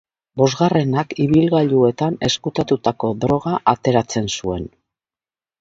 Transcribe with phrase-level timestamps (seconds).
[0.41, 4.71] Bosgarrenak ibilgailuetan ezkutatutako droga ateratzen zuen.